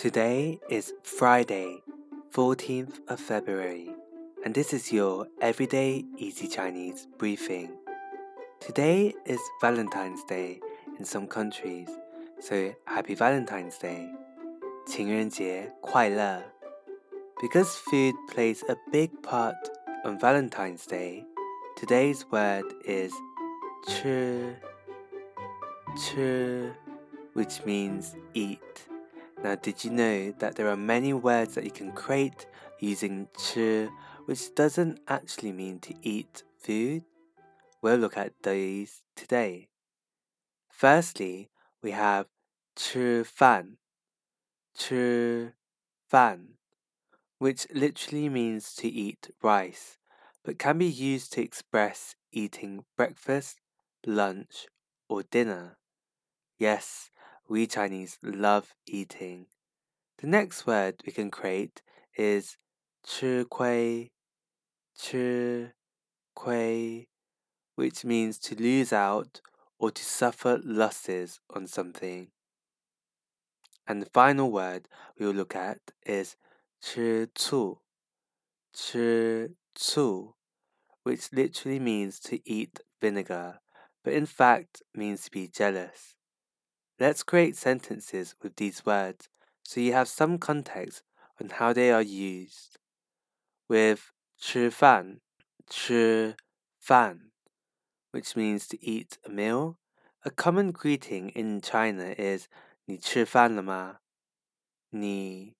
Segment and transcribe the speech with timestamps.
[0.00, 1.82] Today is Friday,
[2.32, 3.90] 14th of February,
[4.42, 7.70] and this is your Everyday Easy Chinese briefing.
[8.60, 10.58] Today is Valentine's Day
[10.98, 11.90] in some countries,
[12.38, 14.08] so happy Valentine's Day.
[14.86, 16.42] 情人节快乐.
[17.42, 19.54] Because food plays a big part
[20.06, 21.26] on Valentine's Day,
[21.76, 23.12] today's word is
[23.86, 24.56] 吃,
[25.94, 26.72] 吃,
[27.34, 28.58] which means eat.
[29.43, 32.47] Now, did you know that there are many words that you can create
[32.79, 33.89] using 吃,
[34.25, 37.03] which doesn't actually mean to eat food?
[37.81, 39.69] We'll look at these today.
[40.69, 41.49] Firstly,
[41.81, 42.27] we have
[42.75, 43.77] 吃饭,
[44.75, 45.53] 吃
[46.09, 46.57] 饭,
[47.37, 49.97] which literally means to eat rice,
[50.43, 53.59] but can be used to express eating breakfast,
[54.05, 54.67] lunch,
[55.07, 55.77] or dinner.
[56.57, 57.11] Yes,
[57.49, 59.47] we Chinese love eating.
[60.17, 61.81] The next word we can create
[62.17, 62.57] is
[63.05, 64.11] 吃亏,
[64.97, 65.73] 吃
[66.33, 67.07] 亏,
[67.75, 69.41] which means to lose out
[69.77, 72.29] or to suffer losses on something.
[73.87, 74.87] And the final word
[75.19, 76.35] we will look at is
[76.81, 77.79] 吃醋,
[78.73, 80.35] 吃醋,
[81.03, 83.59] which literally means to eat vinegar,
[84.03, 86.15] but in fact means to be jealous.
[86.99, 89.29] Let's create sentences with these words
[89.63, 91.03] so you have some context
[91.41, 92.77] on how they are used.
[93.67, 95.19] With 吃饭,
[95.67, 96.35] 吃
[96.79, 97.31] 饭,
[98.11, 99.77] which means to eat a meal,
[100.23, 102.47] a common greeting in China is
[102.85, 103.99] 你吃饭了吗?
[104.89, 105.55] 你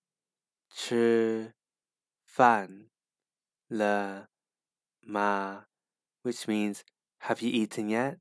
[0.69, 1.53] 吃
[2.23, 2.87] 饭
[3.67, 4.29] 了
[5.01, 5.65] 吗?
[6.23, 6.83] which means
[7.19, 8.19] have you eaten yet?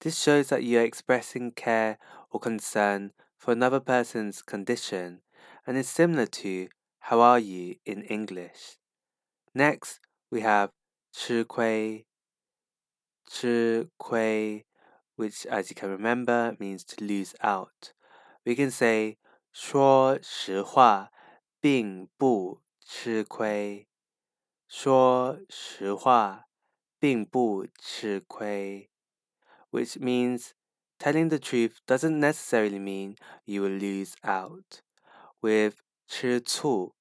[0.00, 1.98] This shows that you are expressing care
[2.30, 5.22] or concern for another person's condition
[5.66, 6.68] and is similar to
[7.00, 8.78] how are you in English.
[9.54, 10.00] Next,
[10.30, 10.70] we have
[11.12, 12.06] 吃亏,
[13.28, 14.64] 吃亏,
[15.16, 17.92] which as you can remember means to lose out.
[18.44, 19.18] We can say
[19.52, 21.10] 说实话
[21.60, 23.88] 并不吃亏。
[24.66, 26.46] 说实话
[26.98, 28.90] 并不吃亏
[29.71, 30.53] which means
[30.99, 34.81] telling the truth doesn't necessarily mean you will lose out.
[35.41, 36.93] With 吃醋,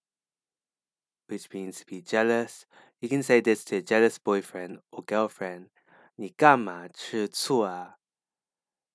[1.29, 2.67] which means to be jealous,
[3.01, 5.71] you can say this to a jealous boyfriend or girlfriend.
[6.19, 7.99] 你干嘛吃醋啊？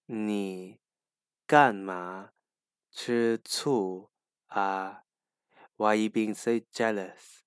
[0.08, 0.80] 你
[1.46, 2.32] 干嘛
[2.92, 4.10] 吃醋
[4.48, 5.04] 啊
[5.78, 7.44] ？Why are you being so jealous?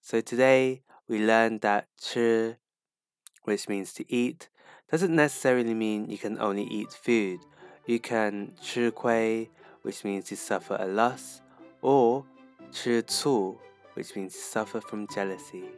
[0.00, 2.58] So today we learned that 吃,
[3.44, 4.48] which means to eat,
[4.89, 7.39] doesn't necessarily mean you can only eat food.
[7.85, 9.49] You can 吃亏,
[9.83, 11.41] which means to suffer a loss,
[11.81, 12.25] or
[12.71, 13.57] 吃醋,
[13.93, 15.69] which means to suffer from jealousy.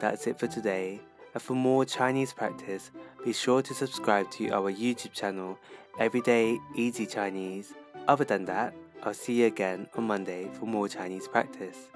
[0.00, 1.00] That's it for today.
[1.32, 2.90] And for more Chinese practice,
[3.24, 5.58] be sure to subscribe to our YouTube channel,
[5.98, 7.74] Everyday Easy Chinese.
[8.08, 11.90] Other than that, I'll see you again on Monday for more Chinese practice.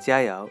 [0.00, 0.50] 加油！